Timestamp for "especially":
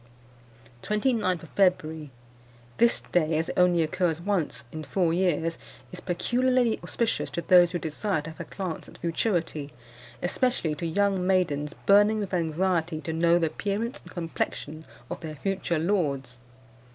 10.23-10.73